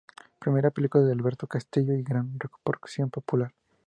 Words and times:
Primera 0.39 0.71
película 0.71 1.03
de 1.05 1.11
Alberto 1.11 1.45
Castillo 1.45 1.93
y 1.93 2.01
gran 2.01 2.39
repercusión 2.39 3.11
popular. 3.11 3.53